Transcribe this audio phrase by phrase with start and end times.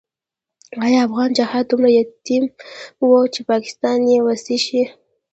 [0.83, 2.43] آیا افغان جهاد دومره یتیم
[3.05, 4.81] وو چې پاکستان یې وصي شي؟